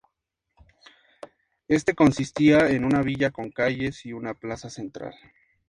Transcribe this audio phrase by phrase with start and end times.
[1.67, 5.13] Este consistía en una villa con calles y una plaza central.